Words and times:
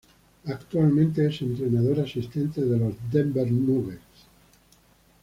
Actualmente 0.47 1.27
es 1.27 1.43
entrenador 1.43 1.99
asistente 1.99 2.61
de 2.65 2.75
los 2.79 2.95
Denver 3.11 3.51
Nuggets. 3.51 4.25